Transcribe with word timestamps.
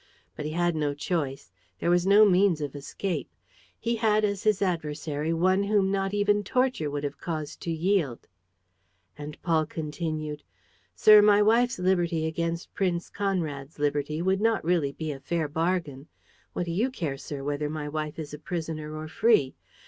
But 0.35 0.45
he 0.47 0.53
had 0.53 0.75
no 0.75 0.95
choice. 0.95 1.51
There 1.77 1.91
was 1.91 2.07
no 2.07 2.25
means 2.25 2.59
of 2.59 2.75
escape. 2.75 3.29
He 3.79 3.97
had 3.97 4.25
as 4.25 4.41
his 4.41 4.59
adversary 4.59 5.31
one 5.31 5.61
whom 5.65 5.91
not 5.91 6.11
even 6.11 6.43
torture 6.43 6.89
would 6.89 7.03
have 7.03 7.19
caused 7.19 7.61
to 7.61 7.71
yield. 7.71 8.27
And 9.15 9.39
Paul 9.43 9.67
continued: 9.67 10.41
"Sir, 10.95 11.21
my 11.21 11.43
wife's 11.43 11.77
liberty 11.77 12.25
against 12.25 12.73
Prince 12.73 13.11
Conrad's 13.11 13.77
liberty 13.77 14.23
would 14.23 14.41
really 14.63 14.87
not 14.91 14.97
be 14.97 15.11
a 15.11 15.19
fair 15.19 15.47
bargain. 15.47 16.07
What 16.53 16.65
do 16.65 16.71
you 16.71 16.89
care, 16.89 17.19
sir, 17.19 17.43
whether 17.43 17.69
my 17.69 17.87
wife 17.87 18.17
is 18.17 18.33
a 18.33 18.39
prisoner 18.39 18.95
or 18.95 19.07
free? 19.07 19.53